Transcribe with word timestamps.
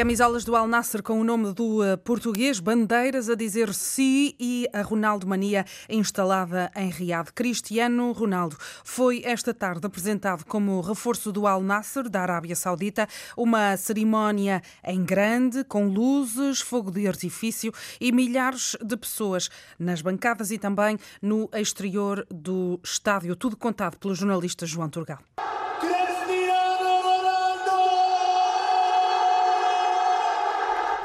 Camisolas 0.00 0.44
do 0.44 0.56
Al 0.56 0.66
Nasser 0.66 1.02
com 1.02 1.20
o 1.20 1.24
nome 1.24 1.52
do 1.52 1.82
uh, 1.82 1.98
português, 1.98 2.58
bandeiras 2.58 3.28
a 3.28 3.34
dizer 3.34 3.74
si 3.74 4.34
e 4.40 4.66
a 4.72 4.80
Ronaldo 4.80 5.26
Mania 5.26 5.66
instalada 5.90 6.70
em 6.74 6.88
Riad. 6.88 7.30
Cristiano 7.34 8.10
Ronaldo 8.12 8.56
foi 8.82 9.20
esta 9.26 9.52
tarde 9.52 9.86
apresentado 9.86 10.46
como 10.46 10.80
reforço 10.80 11.30
do 11.30 11.46
Al 11.46 11.60
Nasser 11.60 12.08
da 12.08 12.22
Arábia 12.22 12.56
Saudita, 12.56 13.06
uma 13.36 13.76
cerimónia 13.76 14.62
em 14.82 15.04
grande, 15.04 15.64
com 15.64 15.86
luzes, 15.86 16.62
fogo 16.62 16.90
de 16.90 17.06
artifício 17.06 17.70
e 18.00 18.10
milhares 18.10 18.78
de 18.82 18.96
pessoas 18.96 19.50
nas 19.78 20.00
bancadas 20.00 20.50
e 20.50 20.56
também 20.56 20.96
no 21.20 21.46
exterior 21.52 22.26
do 22.30 22.80
estádio. 22.82 23.36
Tudo 23.36 23.54
contado 23.54 23.98
pelo 23.98 24.14
jornalista 24.14 24.64
João 24.64 24.88
Turgal. 24.88 25.18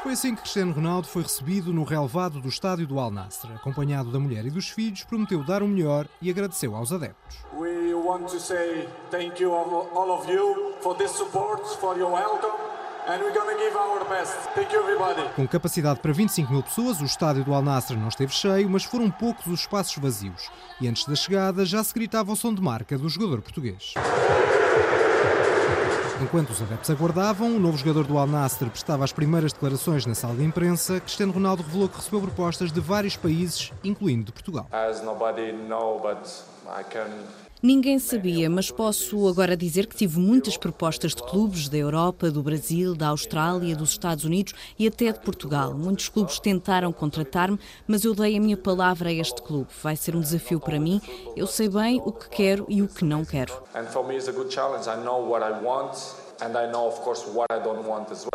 Foi 0.06 0.12
assim 0.12 0.36
que 0.36 0.42
Cristiano 0.42 0.72
Ronaldo 0.72 1.08
foi 1.08 1.24
recebido 1.24 1.72
no 1.72 1.82
relevado 1.82 2.40
do 2.40 2.48
estádio 2.48 2.86
do 2.86 3.00
Al 3.00 3.10
Nassr. 3.10 3.50
Acompanhado 3.56 4.12
da 4.12 4.20
mulher 4.20 4.46
e 4.46 4.50
dos 4.50 4.68
filhos, 4.68 5.02
prometeu 5.02 5.42
dar 5.42 5.64
o 5.64 5.66
melhor 5.66 6.06
e 6.22 6.30
agradeceu 6.30 6.76
aos 6.76 6.92
adeptos. 6.92 7.38
We 7.52 7.92
want 7.92 8.30
to 8.30 8.38
say 8.38 8.88
thank 9.10 9.42
you 9.42 9.52
all 9.52 10.12
of 10.12 10.30
you 10.30 10.74
for 10.80 10.94
this 10.94 11.10
support, 11.10 11.66
for 11.80 11.98
your 11.98 12.12
welcome. 12.12 12.54
Com 15.34 15.46
capacidade 15.48 15.98
para 15.98 16.12
25 16.12 16.52
mil 16.52 16.62
pessoas, 16.62 17.00
o 17.00 17.04
estádio 17.04 17.44
do 17.44 17.52
Al 17.52 17.62
Nassr 17.62 17.96
não 17.96 18.08
esteve 18.08 18.32
cheio, 18.32 18.70
mas 18.70 18.84
foram 18.84 19.10
poucos 19.10 19.46
os 19.46 19.60
espaços 19.60 19.96
vazios. 19.96 20.50
E 20.80 20.86
antes 20.86 21.04
da 21.04 21.16
chegada 21.16 21.64
já 21.64 21.82
se 21.82 21.92
gritava 21.92 22.32
o 22.32 22.36
som 22.36 22.54
de 22.54 22.62
marca 22.62 22.96
do 22.96 23.08
jogador 23.08 23.42
português. 23.42 23.94
Enquanto 26.22 26.50
os 26.50 26.62
adeptos 26.62 26.88
aguardavam, 26.88 27.54
o 27.54 27.60
novo 27.60 27.76
jogador 27.76 28.06
do 28.06 28.16
Al 28.16 28.26
Nassr 28.26 28.70
prestava 28.70 29.04
as 29.04 29.12
primeiras 29.12 29.52
declarações 29.52 30.06
na 30.06 30.14
sala 30.14 30.34
de 30.34 30.44
imprensa. 30.44 30.98
Cristiano 30.98 31.30
Ronaldo 31.30 31.62
revelou 31.62 31.90
que 31.90 31.96
recebeu 31.96 32.22
propostas 32.22 32.72
de 32.72 32.80
vários 32.80 33.16
países, 33.16 33.70
incluindo 33.84 34.24
de 34.24 34.32
Portugal. 34.32 34.66
Ninguém 37.62 37.98
sabia, 37.98 38.50
mas 38.50 38.70
posso 38.70 39.26
agora 39.26 39.56
dizer 39.56 39.86
que 39.86 39.96
tive 39.96 40.18
muitas 40.18 40.58
propostas 40.58 41.14
de 41.14 41.22
clubes 41.22 41.70
da 41.70 41.78
Europa, 41.78 42.30
do 42.30 42.42
Brasil, 42.42 42.94
da 42.94 43.08
Austrália, 43.08 43.74
dos 43.74 43.90
Estados 43.90 44.24
Unidos 44.24 44.52
e 44.78 44.86
até 44.86 45.10
de 45.10 45.20
Portugal. 45.20 45.72
Muitos 45.72 46.10
clubes 46.10 46.38
tentaram 46.38 46.92
contratar-me, 46.92 47.58
mas 47.86 48.04
eu 48.04 48.14
dei 48.14 48.36
a 48.36 48.40
minha 48.40 48.58
palavra 48.58 49.08
a 49.08 49.12
este 49.12 49.40
clube. 49.40 49.68
Vai 49.82 49.96
ser 49.96 50.14
um 50.14 50.20
desafio 50.20 50.60
para 50.60 50.78
mim. 50.78 51.00
Eu 51.34 51.46
sei 51.46 51.68
bem 51.70 52.00
o 52.04 52.12
que 52.12 52.28
quero 52.28 52.66
e 52.68 52.82
o 52.82 52.88
que 52.88 53.04
não 53.04 53.24
quero. 53.24 53.54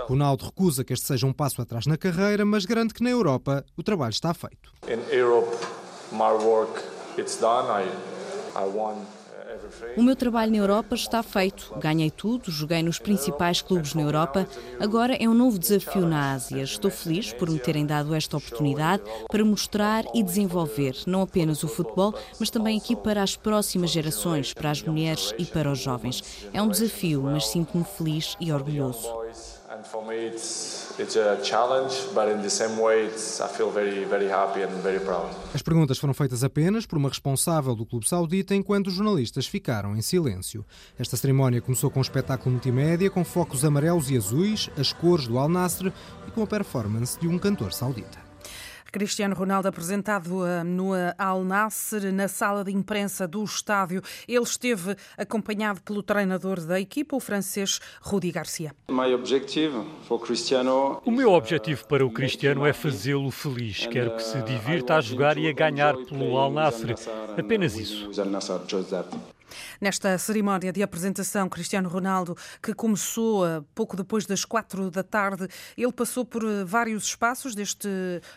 Ronaldo 0.07 0.45
recusa 0.45 0.83
que 0.83 0.93
este 0.93 1.05
seja 1.05 1.27
um 1.27 1.33
passo 1.33 1.61
atrás 1.61 1.85
na 1.85 1.95
carreira, 1.95 2.43
mas 2.43 2.65
garante 2.65 2.93
que 2.93 3.03
na 3.03 3.11
Europa 3.11 3.63
o 3.77 3.83
trabalho 3.83 4.11
está 4.11 4.33
feito. 4.33 4.73
In 4.87 5.15
Europe, 5.15 5.55
my 6.11 6.43
work 6.43 6.81
it's 7.19 7.39
done. 7.39 7.67
I, 7.69 7.83
I 7.83 7.85
won 7.85 8.20
o 9.97 10.03
meu 10.03 10.15
trabalho 10.15 10.51
na 10.51 10.57
Europa 10.57 10.95
está 10.95 11.21
feito. 11.21 11.73
Ganhei 11.77 12.09
tudo, 12.09 12.51
joguei 12.51 12.81
nos 12.81 12.99
principais 12.99 13.61
clubes 13.61 13.93
na 13.93 14.01
Europa. 14.01 14.47
Agora 14.79 15.15
é 15.15 15.27
um 15.27 15.33
novo 15.33 15.59
desafio 15.59 16.05
na 16.05 16.33
Ásia. 16.33 16.63
Estou 16.63 16.89
feliz 16.89 17.33
por 17.33 17.49
me 17.49 17.59
terem 17.59 17.85
dado 17.85 18.15
esta 18.15 18.37
oportunidade 18.37 19.03
para 19.29 19.43
mostrar 19.43 20.05
e 20.13 20.23
desenvolver 20.23 20.95
não 21.05 21.21
apenas 21.21 21.63
o 21.63 21.67
futebol, 21.67 22.13
mas 22.39 22.49
também 22.49 22.77
aqui 22.77 22.95
para 22.95 23.21
as 23.21 23.35
próximas 23.35 23.91
gerações, 23.91 24.53
para 24.53 24.71
as 24.71 24.81
mulheres 24.81 25.33
e 25.37 25.45
para 25.45 25.71
os 25.71 25.79
jovens. 25.79 26.23
É 26.53 26.61
um 26.61 26.69
desafio, 26.69 27.21
mas 27.21 27.47
sinto-me 27.47 27.83
feliz 27.83 28.35
e 28.39 28.51
orgulhoso. 28.51 29.60
And 29.81 29.87
for 29.87 30.05
me, 30.05 30.27
it's, 30.27 30.93
it's 30.99 31.15
a 31.15 31.39
challenge, 31.41 31.95
but 32.13 32.29
in 32.29 32.43
the 32.43 32.49
same 32.51 32.79
way, 32.79 33.07
it's, 33.07 33.41
I 33.41 33.47
feel 33.47 33.71
very, 33.71 34.05
very 34.05 34.29
happy 34.29 34.61
and 34.61 34.69
very 34.83 34.99
proud. 34.99 35.27
As 35.55 35.63
perguntas 35.63 35.97
foram 35.97 36.13
feitas 36.13 36.43
apenas 36.43 36.85
por 36.85 36.99
uma 36.99 37.09
responsável 37.09 37.73
do 37.73 37.83
Clube 37.83 38.07
Saudita, 38.07 38.53
enquanto 38.53 38.87
os 38.87 38.93
jornalistas 38.93 39.47
ficaram 39.47 39.95
em 39.97 40.01
silêncio. 40.03 40.63
Esta 40.99 41.17
cerimónia 41.17 41.61
começou 41.61 41.89
com 41.89 41.97
um 41.97 42.03
espetáculo 42.03 42.51
multimédia 42.51 43.09
com 43.09 43.25
focos 43.25 43.65
amarelos 43.65 44.11
e 44.11 44.17
azuis, 44.17 44.69
as 44.77 44.93
cores 44.93 45.25
do 45.25 45.39
Al 45.39 45.49
Nassr 45.49 45.91
e 46.27 46.31
com 46.31 46.43
a 46.43 46.47
performance 46.47 47.19
de 47.19 47.27
um 47.27 47.39
cantor 47.39 47.73
saudita. 47.73 48.30
Cristiano 48.91 49.33
Ronaldo 49.33 49.69
apresentado 49.69 50.45
eh, 50.45 50.63
no 50.63 50.95
eh, 50.95 51.15
Al 51.17 51.43
Nasser, 51.43 52.11
na 52.11 52.27
sala 52.27 52.63
de 52.63 52.71
imprensa 52.71 53.27
do 53.27 53.43
estádio. 53.43 54.01
Ele 54.27 54.43
esteve 54.43 54.95
acompanhado 55.17 55.81
pelo 55.81 56.03
treinador 56.03 56.59
da 56.59 56.79
equipa, 56.79 57.15
o 57.15 57.19
francês 57.19 57.79
Rudi 58.01 58.31
Garcia. 58.31 58.75
O 61.05 61.11
meu 61.11 61.31
objetivo 61.31 61.87
para 61.87 62.05
o 62.05 62.11
Cristiano 62.11 62.65
é 62.65 62.73
fazê-lo 62.73 63.31
feliz. 63.31 63.87
Quero 63.87 64.15
que 64.15 64.23
se 64.23 64.41
divirta 64.41 64.95
a 64.95 65.01
jogar 65.01 65.37
e 65.37 65.47
a 65.47 65.53
ganhar 65.53 65.95
pelo 65.95 66.37
Al 66.37 66.51
Nasser. 66.51 66.95
Apenas 67.37 67.77
isso. 67.77 68.09
Nesta 69.79 70.17
cerimónia 70.17 70.71
de 70.71 70.83
apresentação, 70.83 71.49
Cristiano 71.49 71.89
Ronaldo, 71.89 72.35
que 72.61 72.73
começou 72.73 73.45
eh, 73.45 73.61
pouco 73.73 73.95
depois 73.95 74.25
das 74.25 74.45
quatro 74.45 74.91
da 74.91 75.03
tarde, 75.03 75.47
ele 75.77 75.91
passou 75.91 76.25
por 76.25 76.43
eh, 76.43 76.63
vários 76.63 77.05
espaços 77.05 77.55
deste 77.55 77.89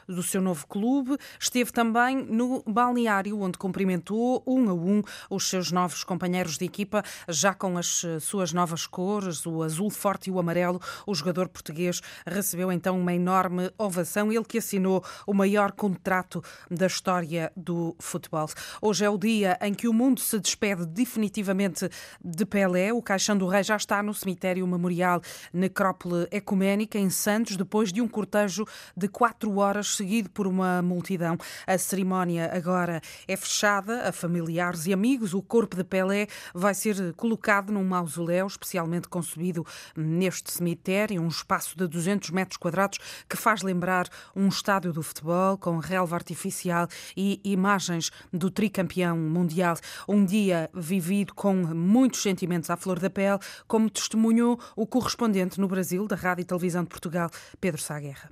do 0.08 0.22
seu 0.22 0.40
novo 0.40 0.66
clube. 0.66 1.16
Esteve 1.38 1.72
também 1.72 2.16
no 2.16 2.62
balneário, 2.66 3.40
onde 3.40 3.58
cumprimentou 3.58 4.42
um 4.46 4.68
a 4.68 4.74
um 4.74 5.02
os 5.30 5.48
seus 5.48 5.70
novos 5.70 6.04
companheiros 6.04 6.58
de 6.58 6.64
equipa, 6.64 7.02
já 7.28 7.54
com 7.54 7.78
as 7.78 8.04
eh, 8.04 8.20
suas 8.20 8.52
novas 8.52 8.86
cores, 8.86 9.46
o 9.46 9.62
azul 9.62 9.90
forte 9.90 10.28
e 10.28 10.32
o 10.32 10.38
amarelo. 10.38 10.80
O 11.06 11.14
jogador 11.14 11.48
português 11.48 12.00
recebeu 12.26 12.72
então 12.72 12.98
uma 12.98 13.14
enorme 13.14 13.70
ovação. 13.78 14.32
Ele 14.32 14.44
que 14.44 14.58
assinou 14.58 15.04
o 15.26 15.34
maior 15.34 15.72
contrato 15.72 16.42
da 16.70 16.86
história 16.86 17.52
do 17.56 17.94
futebol. 17.98 18.48
Hoje 18.80 19.04
é 19.04 19.10
o 19.10 19.18
dia 19.18 19.58
em 19.60 19.74
que 19.74 19.88
o 19.88 19.92
mundo 19.92 20.20
se 20.20 20.38
despede 20.38 20.86
de 20.86 21.03
definitivamente 21.04 21.88
de 22.24 22.46
Pelé. 22.46 22.92
O 22.92 23.02
caixão 23.02 23.36
do 23.36 23.46
rei 23.46 23.62
já 23.62 23.76
está 23.76 24.02
no 24.02 24.14
cemitério 24.14 24.66
memorial 24.66 25.20
Necrópole 25.52 26.26
Ecuménica, 26.30 26.98
em 26.98 27.10
Santos, 27.10 27.56
depois 27.56 27.92
de 27.92 28.00
um 28.00 28.08
cortejo 28.08 28.64
de 28.96 29.06
quatro 29.06 29.58
horas, 29.58 29.96
seguido 29.96 30.30
por 30.30 30.46
uma 30.46 30.80
multidão. 30.80 31.36
A 31.66 31.76
cerimónia 31.76 32.50
agora 32.52 33.02
é 33.28 33.36
fechada 33.36 34.08
a 34.08 34.12
familiares 34.12 34.86
e 34.86 34.92
amigos. 34.92 35.34
O 35.34 35.42
corpo 35.42 35.76
de 35.76 35.84
Pelé 35.84 36.26
vai 36.54 36.74
ser 36.74 37.12
colocado 37.14 37.70
num 37.70 37.84
mausoléu 37.84 38.46
especialmente 38.46 39.06
concebido 39.08 39.64
neste 39.94 40.52
cemitério, 40.52 41.20
um 41.20 41.28
espaço 41.28 41.76
de 41.76 41.86
200 41.86 42.30
metros 42.30 42.56
quadrados 42.56 42.98
que 43.28 43.36
faz 43.36 43.62
lembrar 43.62 44.08
um 44.34 44.48
estádio 44.48 44.92
do 44.92 45.02
futebol 45.02 45.58
com 45.58 45.76
relva 45.78 46.16
artificial 46.16 46.88
e 47.14 47.40
imagens 47.44 48.10
do 48.32 48.50
tricampeão 48.50 49.18
mundial. 49.18 49.76
Um 50.08 50.24
dia 50.24 50.70
vivido 51.00 51.34
com 51.34 51.54
muitos 51.54 52.22
sentimentos 52.22 52.70
à 52.70 52.76
flor 52.76 52.98
da 52.98 53.10
pele, 53.10 53.38
como 53.66 53.90
testemunhou 53.90 54.58
o 54.76 54.86
correspondente 54.86 55.60
no 55.60 55.68
Brasil 55.68 56.06
da 56.06 56.16
Rádio 56.16 56.42
e 56.42 56.44
Televisão 56.44 56.82
de 56.82 56.88
Portugal, 56.88 57.30
Pedro 57.60 57.80
Sá 57.80 57.98
Guerra. 57.98 58.30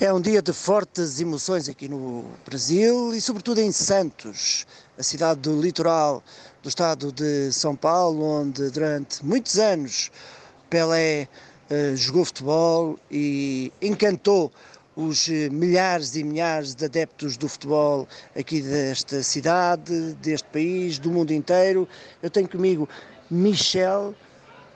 É 0.00 0.12
um 0.12 0.20
dia 0.20 0.40
de 0.40 0.52
fortes 0.52 1.20
emoções 1.20 1.68
aqui 1.68 1.88
no 1.88 2.24
Brasil 2.46 3.12
e, 3.12 3.20
sobretudo, 3.20 3.60
em 3.60 3.72
Santos, 3.72 4.64
a 4.96 5.02
cidade 5.02 5.40
do 5.40 5.60
litoral 5.60 6.22
do 6.62 6.68
estado 6.68 7.10
de 7.10 7.50
São 7.50 7.74
Paulo, 7.74 8.22
onde 8.22 8.70
durante 8.70 9.24
muitos 9.24 9.58
anos 9.58 10.12
Pelé 10.70 11.28
uh, 11.68 11.96
jogou 11.96 12.24
futebol 12.24 12.96
e 13.10 13.72
encantou 13.82 14.52
os 14.98 15.28
eh, 15.28 15.48
milhares 15.48 16.16
e 16.16 16.24
milhares 16.24 16.74
de 16.74 16.84
adeptos 16.84 17.36
do 17.36 17.48
futebol 17.48 18.08
aqui 18.36 18.60
desta 18.60 19.22
cidade, 19.22 20.12
deste 20.14 20.48
país, 20.48 20.98
do 20.98 21.08
mundo 21.08 21.30
inteiro. 21.30 21.88
Eu 22.20 22.28
tenho 22.28 22.48
comigo 22.48 22.88
Michel. 23.30 24.12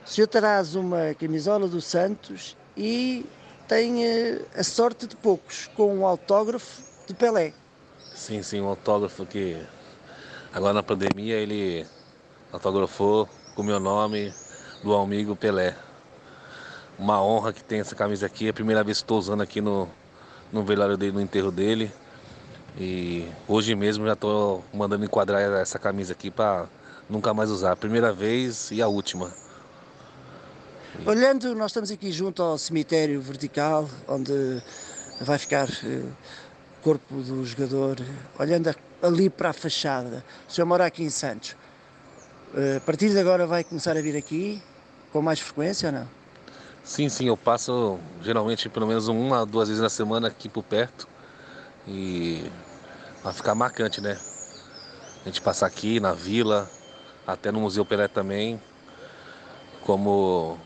O 0.05 0.09
senhor 0.09 0.27
terás 0.27 0.75
uma 0.75 1.13
camisola 1.13 1.67
do 1.67 1.81
Santos 1.81 2.55
e 2.77 3.25
tem 3.67 4.05
eh, 4.05 4.41
a 4.55 4.63
sorte 4.63 5.07
de 5.07 5.15
poucos, 5.17 5.69
com 5.75 5.93
um 5.93 6.07
autógrafo 6.07 6.81
de 7.05 7.13
Pelé. 7.13 7.53
Sim, 8.15 8.41
sim, 8.41 8.61
um 8.61 8.69
autógrafo 8.69 9.25
que 9.25 9.61
agora 10.53 10.73
na 10.73 10.83
pandemia 10.83 11.35
ele 11.35 11.85
autografou 12.53 13.27
com 13.55 13.61
o 13.61 13.65
meu 13.65 13.79
nome 13.79 14.33
do 14.81 14.95
amigo 14.95 15.35
Pelé. 15.35 15.75
Uma 16.97 17.21
honra 17.21 17.51
que 17.51 17.61
tem 17.61 17.81
essa 17.81 17.95
camisa 17.95 18.25
aqui, 18.25 18.47
é 18.47 18.51
a 18.51 18.53
primeira 18.53 18.85
vez 18.85 18.99
que 18.99 19.03
estou 19.03 19.17
usando 19.17 19.41
aqui 19.41 19.59
no, 19.59 19.89
no 20.53 20.63
velório 20.63 20.95
dele, 20.95 21.11
no 21.11 21.21
enterro 21.21 21.51
dele. 21.51 21.91
E 22.77 23.27
hoje 23.47 23.75
mesmo 23.75 24.05
já 24.05 24.13
estou 24.13 24.63
mandando 24.73 25.03
enquadrar 25.03 25.41
essa 25.59 25.77
camisa 25.77 26.13
aqui 26.13 26.31
para 26.31 26.67
nunca 27.09 27.33
mais 27.33 27.49
usar. 27.49 27.75
Primeira 27.75 28.13
vez 28.13 28.71
e 28.71 28.81
a 28.81 28.87
última. 28.87 29.33
Olhando, 31.05 31.55
nós 31.55 31.71
estamos 31.71 31.89
aqui 31.91 32.11
junto 32.11 32.41
ao 32.41 32.57
cemitério 32.57 33.19
vertical, 33.19 33.89
onde 34.07 34.61
vai 35.19 35.39
ficar 35.39 35.67
eh, 35.83 36.03
o 36.79 36.83
corpo 36.83 37.15
do 37.15 37.43
jogador, 37.43 37.97
olhando 38.37 38.73
ali 39.01 39.29
para 39.29 39.49
a 39.49 39.53
fachada. 39.53 40.23
O 40.47 40.51
senhor 40.51 40.67
mora 40.67 40.85
aqui 40.85 41.03
em 41.03 41.09
Santos. 41.09 41.55
Eh, 42.55 42.77
a 42.77 42.81
partir 42.81 43.09
de 43.09 43.19
agora 43.19 43.47
vai 43.47 43.63
começar 43.63 43.97
a 43.97 44.01
vir 44.01 44.15
aqui 44.15 44.61
com 45.11 45.21
mais 45.21 45.39
frequência 45.39 45.89
ou 45.89 45.93
não? 45.93 46.22
Sim, 46.83 47.07
sim, 47.07 47.27
eu 47.27 47.37
passo 47.37 47.97
geralmente 48.21 48.67
pelo 48.67 48.85
menos 48.85 49.07
uma, 49.07 49.45
duas 49.45 49.69
vezes 49.69 49.81
na 49.81 49.89
semana 49.89 50.27
aqui 50.27 50.49
por 50.49 50.63
perto. 50.63 51.07
E 51.87 52.45
vai 53.23 53.33
ficar 53.33 53.55
marcante, 53.55 54.01
né? 54.01 54.17
A 55.21 55.25
gente 55.25 55.41
passar 55.41 55.67
aqui 55.67 55.99
na 55.99 56.11
vila, 56.11 56.69
até 57.25 57.51
no 57.51 57.61
Museu 57.61 57.85
Pelé 57.85 58.07
também. 58.09 58.61
Como 59.81 60.57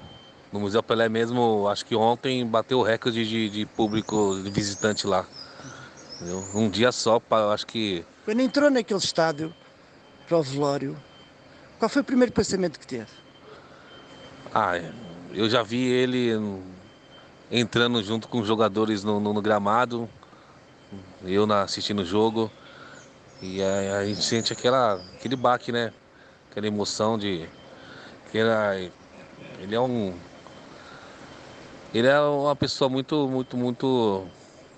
no 0.51 0.59
Museu 0.59 0.81
Pelé 0.81 1.07
mesmo, 1.07 1.67
acho 1.67 1.85
que 1.85 1.95
ontem 1.95 2.45
bateu 2.45 2.79
o 2.79 2.83
recorde 2.83 3.27
de, 3.27 3.49
de 3.49 3.65
público, 3.65 4.39
de 4.43 4.49
visitante 4.49 5.05
lá. 5.05 5.25
Entendeu? 6.15 6.43
Um 6.55 6.69
dia 6.69 6.91
só, 6.91 7.21
acho 7.53 7.67
que. 7.67 8.03
Quando 8.25 8.39
entrou 8.41 8.71
naquele 8.71 8.99
estádio, 8.99 9.53
para 10.27 10.37
o 10.37 10.43
velório, 10.43 10.97
qual 11.77 11.87
foi 11.87 12.01
o 12.01 12.05
primeiro 12.05 12.33
pensamento 12.33 12.79
que 12.79 12.87
teve? 12.87 13.11
Ah, 14.53 14.73
eu 15.33 15.49
já 15.49 15.63
vi 15.63 15.85
ele 15.85 16.31
entrando 17.51 18.03
junto 18.03 18.27
com 18.27 18.39
os 18.39 18.47
jogadores 18.47 19.03
no, 19.03 19.19
no, 19.19 19.33
no 19.33 19.41
gramado, 19.41 20.09
eu 21.23 21.45
na, 21.45 21.63
assistindo 21.63 22.01
o 22.01 22.05
jogo. 22.05 22.51
E 23.41 23.61
a, 23.61 23.99
a, 23.99 24.05
gente 24.05 24.23
sente 24.23 24.51
aquela, 24.51 24.95
aquele 25.15 25.35
baque, 25.35 25.71
né? 25.71 25.93
Aquela 26.49 26.67
emoção 26.67 27.17
de. 27.17 27.47
Que 28.31 28.39
era, 28.39 28.75
ele 29.59 29.75
é 29.75 29.79
um. 29.79 30.13
Ele 31.93 32.07
é 32.07 32.19
uma 32.19 32.55
pessoa 32.55 32.89
muito, 32.89 33.27
muito, 33.27 33.55
muito. 33.55 34.25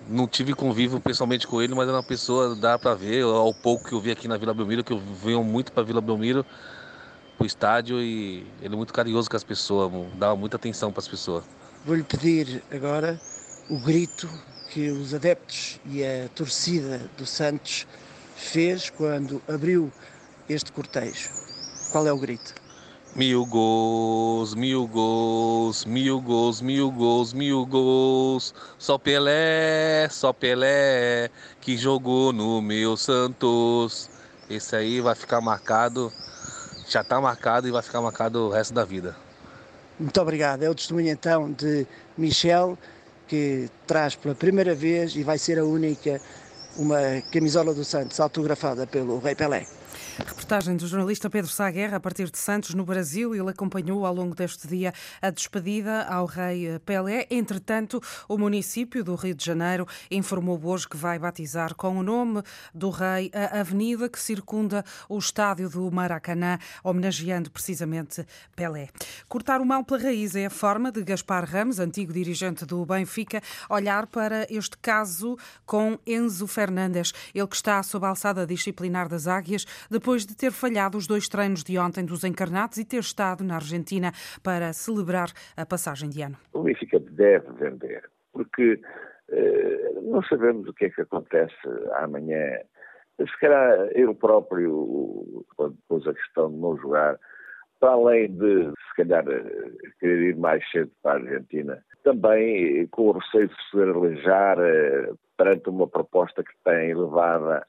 Não 0.08 0.26
tive 0.26 0.54
convívio 0.54 1.00
pessoalmente 1.00 1.46
com 1.46 1.60
ele, 1.60 1.74
mas 1.74 1.88
é 1.88 1.92
uma 1.92 2.02
pessoa, 2.02 2.54
dá 2.54 2.78
pra 2.78 2.94
ver, 2.94 3.22
ao 3.22 3.52
pouco 3.52 3.88
que 3.88 3.92
eu 3.92 4.00
vi 4.00 4.10
aqui 4.10 4.26
na 4.26 4.36
Vila 4.36 4.54
Belmiro, 4.54 4.82
que 4.82 4.92
eu 4.92 4.98
venho 4.98 5.44
muito 5.44 5.72
pra 5.72 5.82
Vila 5.82 6.00
Belmiro, 6.00 6.44
pro 7.40 7.46
estádio, 7.46 8.02
e 8.02 8.46
ele 8.60 8.74
é 8.74 8.76
muito 8.76 8.92
carinhoso 8.92 9.30
com 9.30 9.36
as 9.36 9.42
pessoas, 9.42 9.90
dá 10.16 10.36
muita 10.36 10.56
atenção 10.56 10.92
para 10.92 11.00
as 11.00 11.08
pessoas. 11.08 11.42
Vou-lhe 11.86 12.02
pedir 12.02 12.62
agora 12.70 13.18
o 13.70 13.78
grito 13.78 14.28
que 14.70 14.90
os 14.90 15.14
adeptos 15.14 15.80
e 15.86 16.04
a 16.04 16.28
torcida 16.34 17.00
do 17.16 17.24
Santos 17.24 17.86
fez 18.36 18.90
quando 18.90 19.40
abriu 19.48 19.90
este 20.50 20.70
cortejo. 20.70 21.30
Qual 21.90 22.06
é 22.06 22.12
o 22.12 22.18
grito? 22.18 22.54
Mil 23.16 23.46
gols, 23.46 24.54
mil 24.54 24.86
gols, 24.86 25.86
mil 25.86 26.20
gols, 26.20 26.60
mil 26.60 26.90
gols, 26.92 27.32
mil 27.32 27.64
gols. 27.64 28.54
Só 28.78 28.98
Pelé, 28.98 30.08
só 30.10 30.32
Pelé 30.32 31.30
que 31.60 31.76
jogou 31.76 32.34
no 32.34 32.60
meu 32.60 32.98
Santos. 32.98 34.10
Esse 34.48 34.76
aí 34.76 35.00
vai 35.00 35.14
ficar 35.14 35.40
marcado, 35.40 36.12
já 36.92 37.00
está 37.02 37.20
marcado 37.20 37.68
e 37.68 37.70
vai 37.70 37.82
ficar 37.82 38.00
marcado 38.00 38.46
o 38.46 38.50
resto 38.50 38.74
da 38.74 38.84
vida. 38.84 39.16
Muito 39.98 40.20
obrigado. 40.20 40.62
É 40.62 40.70
o 40.70 40.74
testemunho 40.74 41.08
então 41.08 41.52
de 41.52 41.86
Michel, 42.16 42.78
que 43.28 43.68
traz 43.86 44.16
pela 44.16 44.34
primeira 44.34 44.74
vez 44.74 45.14
e 45.14 45.22
vai 45.22 45.38
ser 45.38 45.58
a 45.58 45.64
única 45.64 46.20
uma 46.76 46.98
camisola 47.32 47.74
do 47.74 47.84
Santos 47.84 48.18
autografada 48.18 48.86
pelo 48.86 49.18
Rei 49.18 49.34
Pelé. 49.34 49.66
Reportagem 50.26 50.76
do 50.76 50.86
jornalista 50.86 51.30
Pedro 51.30 51.50
Sá 51.50 51.70
Guerra 51.70 51.96
a 51.96 52.00
partir 52.00 52.30
de 52.30 52.36
Santos, 52.38 52.74
no 52.74 52.84
Brasil. 52.84 53.34
Ele 53.34 53.50
acompanhou 53.50 54.04
ao 54.04 54.14
longo 54.14 54.34
deste 54.34 54.66
dia 54.66 54.92
a 55.22 55.30
despedida 55.30 56.02
ao 56.04 56.26
rei 56.26 56.78
Pelé. 56.80 57.26
Entretanto, 57.30 58.02
o 58.28 58.36
município 58.36 59.02
do 59.02 59.14
Rio 59.14 59.34
de 59.34 59.44
Janeiro 59.44 59.86
informou 60.10 60.60
hoje 60.62 60.88
que 60.88 60.96
vai 60.96 61.18
batizar 61.18 61.74
com 61.74 61.96
o 61.96 62.02
nome 62.02 62.42
do 62.74 62.90
rei 62.90 63.30
a 63.32 63.60
avenida 63.60 64.08
que 64.08 64.18
circunda 64.18 64.84
o 65.08 65.18
estádio 65.18 65.70
do 65.70 65.90
Maracanã, 65.90 66.58
homenageando 66.82 67.50
precisamente 67.50 68.26
Pelé. 68.54 68.88
Cortar 69.28 69.60
o 69.60 69.66
mal 69.66 69.84
pela 69.84 70.02
raiz 70.02 70.34
é 70.34 70.46
a 70.46 70.50
forma 70.50 70.90
de 70.92 71.02
Gaspar 71.02 71.48
Ramos, 71.48 71.78
antigo 71.78 72.12
dirigente 72.12 72.66
do 72.66 72.84
Benfica, 72.84 73.40
olhar 73.68 74.06
para 74.06 74.46
este 74.50 74.76
caso 74.78 75.38
com 75.64 75.98
Enzo 76.06 76.46
Fernandes, 76.46 77.12
ele 77.34 77.46
que 77.46 77.56
está 77.56 77.82
sob 77.82 78.04
a 78.04 78.08
alçada 78.10 78.46
disciplinar 78.46 79.08
das 79.08 79.26
Águias, 79.26 79.64
depois 79.88 80.09
depois 80.10 80.26
de 80.26 80.36
ter 80.36 80.50
falhado 80.50 80.98
os 80.98 81.06
dois 81.06 81.28
treinos 81.28 81.62
de 81.62 81.78
ontem 81.78 82.04
dos 82.04 82.24
encarnados 82.24 82.78
e 82.78 82.84
ter 82.84 82.98
estado 82.98 83.44
na 83.44 83.54
Argentina 83.54 84.10
para 84.42 84.72
celebrar 84.72 85.28
a 85.56 85.64
passagem 85.64 86.10
de 86.10 86.20
ano. 86.20 86.36
O 86.52 86.64
Benfica 86.64 86.98
deve 86.98 87.52
vender, 87.52 88.10
porque 88.32 88.80
eh, 89.30 89.92
não 90.02 90.20
sabemos 90.24 90.66
o 90.66 90.74
que 90.74 90.86
é 90.86 90.90
que 90.90 91.02
acontece 91.02 91.54
amanhã. 92.02 92.58
Se 93.18 93.38
calhar 93.38 93.88
eu 93.94 94.12
próprio, 94.12 95.44
quando 95.56 95.76
pus 95.88 96.04
a 96.08 96.12
questão 96.12 96.50
de 96.50 96.56
não 96.56 96.76
jogar, 96.78 97.16
para 97.78 97.90
além 97.90 98.32
de, 98.32 98.64
se 98.88 98.96
calhar, 98.96 99.24
querer 100.00 100.30
ir 100.30 100.36
mais 100.36 100.68
cedo 100.72 100.90
para 101.04 101.20
a 101.20 101.22
Argentina, 101.22 101.84
também 102.02 102.84
com 102.88 103.10
o 103.10 103.12
receio 103.12 103.46
de 103.46 103.54
se 103.70 103.80
aleijar 103.80 104.58
eh, 104.58 105.12
perante 105.36 105.68
uma 105.68 105.86
proposta 105.86 106.42
que 106.42 106.52
tem 106.64 106.90
elevada 106.90 107.64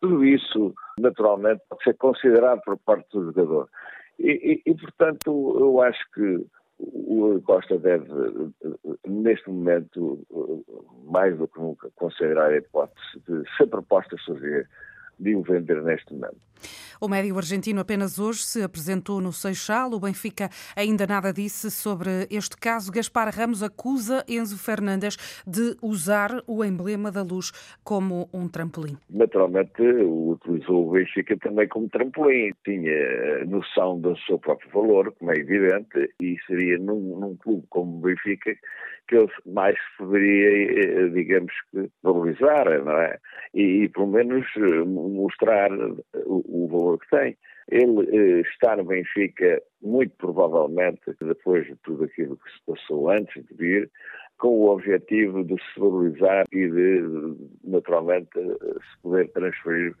tudo 0.00 0.24
isso, 0.24 0.74
naturalmente, 0.98 1.62
pode 1.68 1.82
ser 1.84 1.94
considerado 1.94 2.60
por 2.64 2.76
parte 2.78 3.06
do 3.12 3.26
jogador. 3.26 3.68
E, 4.18 4.62
e, 4.66 4.70
e 4.70 4.74
portanto, 4.74 5.56
eu 5.58 5.80
acho 5.80 6.04
que 6.12 6.46
o 6.78 7.40
Costa 7.44 7.78
deve, 7.78 8.06
neste 9.06 9.48
momento, 9.48 10.18
mais 11.06 11.36
do 11.38 11.48
que 11.48 11.58
nunca, 11.60 11.88
considerar 11.96 12.50
a 12.50 12.56
hipótese 12.56 13.20
de, 13.26 13.42
se 13.56 13.62
a 13.62 13.66
proposta 13.66 14.16
surgir, 14.18 14.68
de 15.18 15.34
o 15.34 15.42
vender 15.42 15.82
neste 15.82 16.12
momento. 16.12 16.36
O 17.00 17.08
médio 17.08 17.36
argentino 17.36 17.80
apenas 17.80 18.18
hoje 18.18 18.42
se 18.42 18.62
apresentou 18.62 19.20
no 19.20 19.32
Seixal. 19.32 19.92
O 19.92 20.00
Benfica 20.00 20.48
ainda 20.76 21.06
nada 21.06 21.32
disse 21.32 21.70
sobre 21.70 22.26
este 22.30 22.56
caso. 22.56 22.92
Gaspar 22.92 23.28
Ramos 23.34 23.62
acusa 23.62 24.24
Enzo 24.28 24.56
Fernandes 24.58 25.16
de 25.46 25.76
usar 25.82 26.30
o 26.46 26.64
emblema 26.64 27.10
da 27.10 27.22
luz 27.22 27.52
como 27.82 28.28
um 28.32 28.48
trampolim. 28.48 28.96
Naturalmente, 29.10 29.82
utilizou 29.82 30.88
o 30.88 30.92
Benfica 30.92 31.36
também 31.38 31.68
como 31.68 31.88
trampolim. 31.88 32.52
Tinha 32.64 33.44
noção 33.46 34.00
do 34.00 34.16
seu 34.20 34.38
próprio 34.38 34.70
valor, 34.70 35.12
como 35.18 35.30
é 35.32 35.36
evidente, 35.36 36.10
e 36.20 36.36
seria 36.46 36.78
num, 36.78 37.18
num 37.18 37.36
clube 37.36 37.66
como 37.68 37.98
o 37.98 38.00
Benfica 38.00 38.54
que 39.08 39.16
ele 39.16 39.30
mais 39.46 39.76
poderia, 39.98 40.80
eh, 40.80 41.08
digamos 41.08 41.52
que, 41.70 41.88
valorizar, 42.02 42.64
não 42.84 42.98
é? 42.98 43.18
E, 43.54 43.84
e 43.84 43.88
pelo 43.88 44.08
menos 44.08 44.46
eh, 44.56 44.84
mostrar 44.84 45.70
o, 45.72 46.44
o 46.46 46.68
valor 46.68 46.98
que 46.98 47.10
tem. 47.10 47.36
Ele 47.68 48.08
eh, 48.16 48.40
está 48.40 48.76
no 48.76 48.84
Benfica, 48.84 49.62
muito 49.82 50.14
provavelmente, 50.16 51.00
depois 51.20 51.66
de 51.66 51.76
tudo 51.82 52.04
aquilo 52.04 52.36
que 52.36 52.50
se 52.50 52.64
passou 52.66 53.10
antes 53.10 53.44
de 53.46 53.54
vir, 53.54 53.90
com 54.38 54.48
o 54.48 54.70
objetivo 54.70 55.44
de 55.44 55.54
se 55.54 55.80
valorizar 55.80 56.44
e 56.52 56.68
de, 56.68 57.36
naturalmente, 57.64 58.30
se 58.34 59.02
poder 59.02 59.30
transferir 59.32 59.94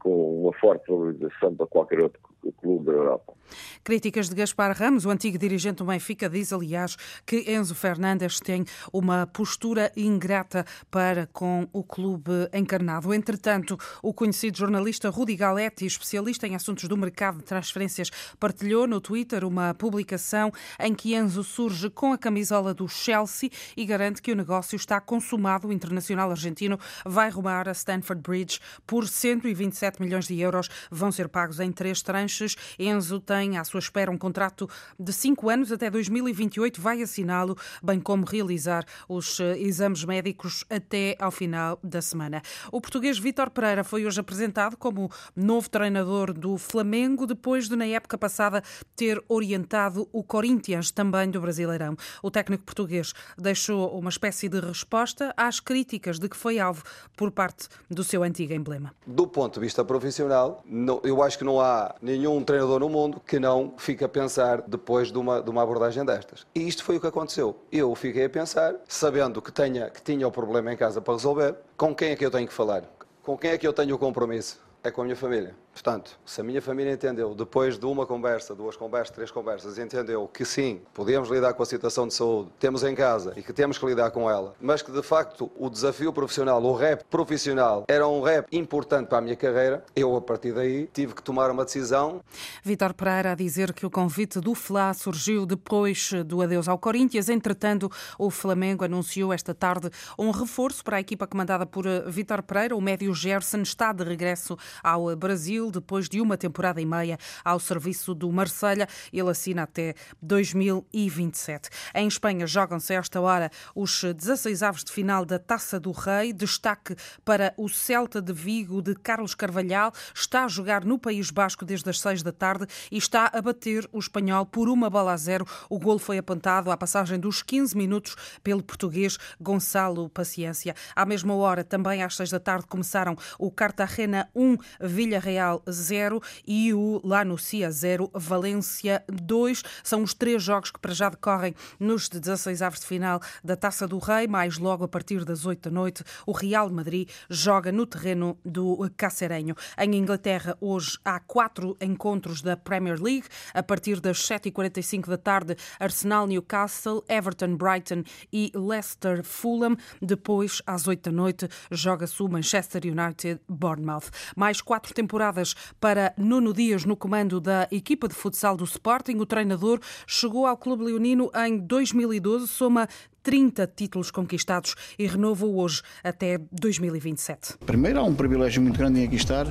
com 0.00 0.42
uma 0.42 0.52
forte 0.54 0.88
valorização 0.88 1.54
para 1.54 1.66
qualquer 1.66 2.02
outro 2.02 2.20
clube 2.60 2.86
da 2.86 2.92
Europa. 2.92 3.34
Críticas 3.82 4.28
de 4.28 4.34
Gaspar 4.34 4.76
Ramos, 4.76 5.04
o 5.04 5.10
antigo 5.10 5.36
dirigente 5.36 5.78
do 5.78 5.84
Benfica, 5.84 6.28
diz, 6.28 6.52
aliás, 6.52 6.96
que 7.26 7.50
Enzo 7.52 7.74
Fernandes 7.74 8.38
tem 8.38 8.64
uma 8.92 9.26
postura 9.26 9.90
ingrata 9.96 10.64
para 10.90 11.26
com 11.32 11.66
o 11.72 11.82
clube 11.82 12.48
encarnado. 12.52 13.12
Entretanto, 13.12 13.76
o 14.02 14.14
conhecido 14.14 14.58
jornalista 14.58 15.10
Rudi 15.10 15.34
Galetti, 15.34 15.84
especialista 15.84 16.46
em 16.46 16.54
assuntos 16.54 16.84
do 16.84 16.96
mercado 16.96 17.38
de 17.38 17.44
transferências, 17.44 18.10
partilhou 18.38 18.86
no 18.86 19.00
Twitter 19.00 19.44
uma 19.44 19.74
publicação 19.74 20.52
em 20.78 20.94
que 20.94 21.14
Enzo 21.14 21.42
surge 21.42 21.90
com 21.90 22.12
a 22.12 22.18
camisola 22.18 22.72
do 22.72 22.88
Chelsea 22.88 23.50
e 23.76 23.84
garante 23.84 24.22
que 24.22 24.32
o 24.32 24.36
negócio 24.36 24.76
está 24.76 25.00
consumado. 25.00 25.68
O 25.68 25.72
internacional 25.72 26.30
argentino 26.30 26.78
vai 27.04 27.30
rumar 27.30 27.68
a 27.68 27.72
Stanford 27.72 28.22
Bridge 28.22 28.60
por 28.86 29.08
127 29.08 29.89
milhões 29.98 30.26
de 30.26 30.38
euros. 30.38 30.68
Vão 30.90 31.10
ser 31.10 31.28
pagos 31.28 31.58
em 31.58 31.72
três 31.72 32.02
tranches 32.02 32.56
Enzo 32.78 33.20
tem 33.20 33.58
à 33.58 33.64
sua 33.64 33.80
espera 33.80 34.10
um 34.10 34.18
contrato 34.18 34.68
de 34.98 35.12
cinco 35.12 35.48
anos 35.48 35.72
até 35.72 35.90
2028, 35.90 36.80
vai 36.80 37.02
assiná-lo, 37.02 37.56
bem 37.82 38.00
como 38.00 38.24
realizar 38.24 38.84
os 39.08 39.40
eh, 39.40 39.58
exames 39.58 40.04
médicos 40.04 40.64
até 40.70 41.16
ao 41.18 41.30
final 41.30 41.78
da 41.82 42.00
semana. 42.02 42.42
O 42.70 42.80
português 42.80 43.18
Vítor 43.18 43.50
Pereira 43.50 43.84
foi 43.84 44.06
hoje 44.06 44.20
apresentado 44.20 44.76
como 44.76 45.10
novo 45.34 45.68
treinador 45.68 46.32
do 46.32 46.56
Flamengo, 46.56 47.26
depois 47.26 47.68
de, 47.68 47.76
na 47.76 47.86
época 47.86 48.16
passada, 48.16 48.62
ter 48.96 49.22
orientado 49.28 50.08
o 50.12 50.22
Corinthians, 50.22 50.90
também 50.90 51.30
do 51.30 51.40
Brasileirão. 51.40 51.96
O 52.22 52.30
técnico 52.30 52.64
português 52.64 53.12
deixou 53.36 53.98
uma 53.98 54.10
espécie 54.10 54.48
de 54.48 54.60
resposta 54.60 55.32
às 55.36 55.60
críticas 55.60 56.18
de 56.18 56.28
que 56.28 56.36
foi 56.36 56.58
alvo 56.58 56.82
por 57.16 57.30
parte 57.30 57.68
do 57.90 58.04
seu 58.04 58.22
antigo 58.22 58.52
emblema. 58.52 58.94
Do 59.06 59.26
ponto 59.26 59.54
de 59.54 59.60
vista 59.60 59.79
profissional, 59.84 60.62
eu 61.02 61.22
acho 61.22 61.38
que 61.38 61.44
não 61.44 61.60
há 61.60 61.94
nenhum 62.00 62.42
treinador 62.42 62.80
no 62.80 62.88
mundo 62.88 63.20
que 63.26 63.38
não 63.38 63.74
fica 63.76 64.06
a 64.06 64.08
pensar 64.08 64.62
depois 64.62 65.10
de 65.10 65.18
uma, 65.18 65.42
de 65.42 65.50
uma 65.50 65.62
abordagem 65.62 66.04
destas. 66.04 66.46
E 66.54 66.66
isto 66.66 66.84
foi 66.84 66.96
o 66.96 67.00
que 67.00 67.06
aconteceu. 67.06 67.56
Eu 67.70 67.94
fiquei 67.94 68.24
a 68.24 68.30
pensar, 68.30 68.74
sabendo 68.88 69.40
que, 69.40 69.52
tenha, 69.52 69.90
que 69.90 70.02
tinha 70.02 70.26
o 70.26 70.30
problema 70.32 70.72
em 70.72 70.76
casa 70.76 71.00
para 71.00 71.14
resolver, 71.14 71.54
com 71.76 71.94
quem 71.94 72.10
é 72.10 72.16
que 72.16 72.24
eu 72.24 72.30
tenho 72.30 72.46
que 72.46 72.54
falar? 72.54 72.84
Com 73.22 73.36
quem 73.36 73.50
é 73.50 73.58
que 73.58 73.66
eu 73.66 73.72
tenho 73.72 73.94
o 73.94 73.98
compromisso? 73.98 74.60
É 74.82 74.90
com 74.90 75.02
a 75.02 75.04
minha 75.04 75.16
família. 75.16 75.54
Portanto, 75.72 76.18
se 76.26 76.40
a 76.40 76.44
minha 76.44 76.60
família 76.60 76.92
entendeu, 76.92 77.34
depois 77.34 77.78
de 77.78 77.86
uma 77.86 78.04
conversa, 78.04 78.54
duas 78.54 78.76
conversas, 78.76 79.14
três 79.14 79.30
conversas, 79.30 79.78
entendeu 79.78 80.28
que 80.28 80.44
sim, 80.44 80.80
podemos 80.92 81.30
lidar 81.30 81.54
com 81.54 81.62
a 81.62 81.66
situação 81.66 82.06
de 82.06 82.14
saúde, 82.14 82.50
temos 82.58 82.82
em 82.82 82.94
casa 82.94 83.32
e 83.36 83.42
que 83.42 83.52
temos 83.52 83.78
que 83.78 83.86
lidar 83.86 84.10
com 84.10 84.28
ela, 84.28 84.54
mas 84.60 84.82
que 84.82 84.90
de 84.90 85.02
facto 85.02 85.50
o 85.56 85.70
desafio 85.70 86.12
profissional, 86.12 86.62
o 86.62 86.74
rap 86.74 87.04
profissional, 87.04 87.84
era 87.88 88.06
um 88.06 88.20
rap 88.20 88.46
importante 88.54 89.08
para 89.08 89.18
a 89.18 89.20
minha 89.20 89.36
carreira, 89.36 89.84
eu 89.94 90.14
a 90.16 90.20
partir 90.20 90.52
daí 90.52 90.88
tive 90.92 91.14
que 91.14 91.22
tomar 91.22 91.50
uma 91.50 91.64
decisão. 91.64 92.20
Vitor 92.62 92.92
Pereira 92.92 93.32
a 93.32 93.34
dizer 93.34 93.72
que 93.72 93.86
o 93.86 93.90
convite 93.90 94.40
do 94.40 94.54
Flá 94.54 94.92
surgiu 94.92 95.46
depois 95.46 96.10
do 96.26 96.42
adeus 96.42 96.68
ao 96.68 96.78
Corinthians. 96.78 97.28
Entretanto, 97.28 97.90
o 98.18 98.30
Flamengo 98.30 98.84
anunciou 98.84 99.32
esta 99.32 99.54
tarde 99.54 99.88
um 100.18 100.30
reforço 100.30 100.82
para 100.84 100.96
a 100.96 101.00
equipa 101.00 101.26
comandada 101.26 101.64
por 101.64 101.84
Vitor 102.08 102.42
Pereira. 102.42 102.76
O 102.76 102.80
médio 102.80 103.14
Gerson 103.14 103.62
está 103.62 103.92
de 103.92 104.04
regresso 104.04 104.56
ao 104.82 105.14
Brasil 105.16 105.59
depois 105.68 106.08
de 106.08 106.20
uma 106.20 106.36
temporada 106.36 106.80
e 106.80 106.86
meia 106.86 107.18
ao 107.44 107.58
serviço 107.58 108.14
do 108.14 108.30
Marselha. 108.30 108.86
Ele 109.12 109.28
assina 109.30 109.64
até 109.64 109.94
2027. 110.22 111.68
Em 111.92 112.06
Espanha 112.06 112.46
jogam-se 112.46 112.94
a 112.94 112.98
esta 112.98 113.20
hora 113.20 113.50
os 113.74 114.04
16 114.04 114.62
avos 114.62 114.84
de 114.84 114.92
final 114.92 115.24
da 115.24 115.40
Taça 115.40 115.80
do 115.80 115.90
Rei. 115.90 116.32
Destaque 116.32 116.94
para 117.24 117.52
o 117.56 117.68
Celta 117.68 118.22
de 118.22 118.32
Vigo 118.32 118.80
de 118.80 118.94
Carlos 118.94 119.34
Carvalhal. 119.34 119.92
Está 120.14 120.44
a 120.44 120.48
jogar 120.48 120.84
no 120.84 121.00
País 121.00 121.32
Basco 121.32 121.64
desde 121.64 121.90
as 121.90 121.98
6 121.98 122.22
da 122.22 122.30
tarde 122.30 122.66
e 122.92 122.96
está 122.96 123.28
a 123.32 123.42
bater 123.42 123.88
o 123.92 123.98
espanhol 123.98 124.46
por 124.46 124.68
uma 124.68 124.88
bola 124.88 125.12
a 125.12 125.16
zero. 125.16 125.44
O 125.68 125.78
golo 125.78 125.98
foi 125.98 126.18
apontado 126.18 126.70
à 126.70 126.76
passagem 126.76 127.18
dos 127.18 127.42
15 127.42 127.76
minutos 127.76 128.14
pelo 128.44 128.62
português 128.62 129.18
Gonçalo 129.40 130.08
Paciência. 130.10 130.74
À 130.94 131.04
mesma 131.06 131.34
hora, 131.34 131.64
também 131.64 132.02
às 132.02 132.16
6 132.16 132.30
da 132.30 132.38
tarde, 132.38 132.66
começaram 132.66 133.16
o 133.38 133.50
Cartagena 133.50 134.28
1, 134.34 134.56
Villarreal 134.80 135.49
0 135.70 136.20
e 136.46 136.72
o 136.74 137.00
lá 137.04 137.24
no 137.24 137.38
Cia 137.38 137.70
0, 137.70 138.10
Valência 138.12 139.02
2. 139.08 139.62
São 139.82 140.02
os 140.02 140.14
três 140.14 140.42
jogos 140.42 140.70
que 140.70 140.78
para 140.78 140.92
já 140.92 141.08
decorrem 141.08 141.54
nos 141.78 142.08
16 142.08 142.62
avos 142.62 142.80
de 142.80 142.86
final 142.86 143.20
da 143.42 143.56
Taça 143.56 143.86
do 143.88 143.98
Rei. 143.98 144.26
Mais 144.26 144.58
logo, 144.58 144.84
a 144.84 144.88
partir 144.88 145.24
das 145.24 145.46
8 145.46 145.68
da 145.68 145.74
noite, 145.74 146.04
o 146.26 146.32
Real 146.32 146.68
Madrid 146.70 147.08
joga 147.28 147.72
no 147.72 147.86
terreno 147.86 148.38
do 148.44 148.90
Cacerenho. 148.96 149.54
Em 149.78 149.94
Inglaterra, 149.94 150.56
hoje 150.60 150.98
há 151.04 151.18
quatro 151.20 151.76
encontros 151.80 152.42
da 152.42 152.56
Premier 152.56 153.00
League. 153.00 153.26
A 153.54 153.62
partir 153.62 154.00
das 154.00 154.18
7h45 154.18 155.08
da 155.08 155.16
tarde, 155.16 155.56
Arsenal 155.78 156.26
Newcastle, 156.26 157.02
Everton 157.08 157.56
Brighton 157.56 158.02
e 158.32 158.52
Leicester 158.54 159.24
Fulham. 159.24 159.76
Depois, 160.00 160.62
às 160.66 160.86
8 160.86 161.10
da 161.10 161.16
noite, 161.16 161.48
joga-se 161.70 162.22
o 162.22 162.28
Manchester 162.28 162.82
United 162.84 163.40
Bournemouth. 163.48 164.10
Mais 164.36 164.60
quatro 164.60 164.92
temporadas 164.92 165.39
para 165.80 166.12
Nuno 166.16 166.52
Dias 166.52 166.84
no 166.84 166.96
comando 166.96 167.40
da 167.40 167.66
equipa 167.70 168.08
de 168.08 168.14
futsal 168.14 168.56
do 168.56 168.64
Sporting. 168.64 169.16
O 169.16 169.26
treinador 169.26 169.80
chegou 170.06 170.46
ao 170.46 170.56
Clube 170.56 170.84
Leonino 170.84 171.30
em 171.34 171.58
2012, 171.58 172.48
soma 172.48 172.88
30 173.22 173.66
títulos 173.66 174.10
conquistados 174.10 174.74
e 174.98 175.06
renovou 175.06 175.56
hoje 175.56 175.82
até 176.02 176.38
2027. 176.52 177.58
Primeiro, 177.66 178.00
há 178.00 178.02
um 178.02 178.14
privilégio 178.14 178.62
muito 178.62 178.78
grande 178.78 179.00
em 179.00 179.04
aqui 179.04 179.16
estar 179.16 179.46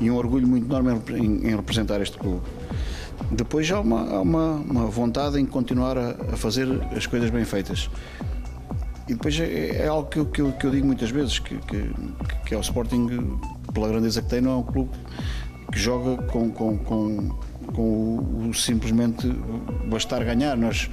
e 0.00 0.10
um 0.10 0.16
orgulho 0.16 0.46
muito 0.46 0.66
enorme 0.66 1.00
em, 1.16 1.54
representar 1.54 2.00
este 2.00 2.18
clube. 2.18 2.42
Depois 3.30 3.70
há 3.70 3.80
uma, 3.80 4.16
há 4.16 4.20
uma, 4.20 4.54
uma 4.54 4.86
vontade 4.86 5.38
em 5.38 5.46
continuar 5.46 5.96
a, 5.96 6.10
a, 6.10 6.36
fazer 6.36 6.66
as 6.96 7.06
coisas 7.06 7.30
bem 7.30 7.44
feitas. 7.44 7.90
E 9.06 9.14
depois 9.14 9.38
é, 9.38 9.82
é 9.82 9.86
algo 9.88 10.08
que 10.08 10.18
eu, 10.18 10.26
que, 10.26 10.40
eu, 10.40 10.52
que 10.52 10.66
eu, 10.66 10.70
digo 10.70 10.86
muitas 10.86 11.10
vezes, 11.10 11.38
que, 11.38 11.56
que, 11.58 11.90
que 12.46 12.54
é 12.54 12.56
o 12.56 12.60
Sporting, 12.60 13.38
pela 13.72 13.88
grandeza 13.88 14.22
que 14.22 14.28
tem, 14.28 14.40
não 14.40 14.52
é 14.52 14.56
um 14.56 14.62
clube 14.62 14.90
que 15.72 15.78
joga 15.78 16.22
com, 16.24 16.50
com, 16.50 16.78
com, 16.78 17.28
com 17.72 17.82
o, 17.82 18.48
o 18.48 18.54
simplesmente 18.54 19.28
bastar 19.86 20.24
ganhar. 20.24 20.56
Nós, 20.56 20.90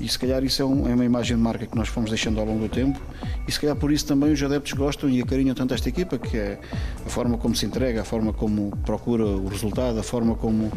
e 0.00 0.08
se 0.08 0.18
calhar 0.18 0.42
isso 0.42 0.62
é, 0.62 0.64
um, 0.64 0.88
é, 0.88 0.94
uma 0.94 1.04
imagem 1.04 1.36
de 1.36 1.42
marca 1.42 1.66
que 1.66 1.76
nós 1.76 1.88
fomos 1.88 2.10
deixando 2.10 2.40
ao 2.40 2.46
longo 2.46 2.60
do 2.60 2.68
tempo 2.68 3.00
e 3.46 3.52
se 3.52 3.60
calhar 3.60 3.76
por 3.76 3.92
isso 3.92 4.06
também 4.06 4.32
os 4.32 4.42
adeptos 4.42 4.72
gostam 4.72 5.08
e 5.08 5.20
acarinham 5.20 5.54
tanto 5.54 5.74
esta 5.74 5.88
equipa, 5.88 6.18
que 6.18 6.36
é 6.36 6.58
a 7.04 7.08
forma 7.08 7.36
como 7.36 7.54
se 7.54 7.66
entrega, 7.66 8.00
a 8.00 8.04
forma 8.04 8.32
como 8.32 8.74
procura 8.84 9.24
o 9.24 9.46
resultado, 9.48 9.98
a 9.98 10.02
forma 10.02 10.34
como, 10.34 10.72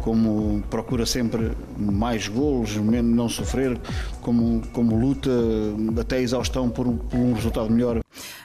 como 0.00 0.62
procura 0.68 1.06
sempre 1.06 1.52
mais 1.78 2.26
golos, 2.26 2.76
menos 2.76 3.14
não 3.14 3.28
sofrer, 3.28 3.78
como, 4.20 4.60
como 4.72 4.98
luta 4.98 5.30
até 6.00 6.16
a 6.16 6.20
exaustão 6.20 6.68
por, 6.68 6.86
por 6.86 7.18
um 7.18 7.32
resultado 7.32 7.70
melhor. 7.70 8.00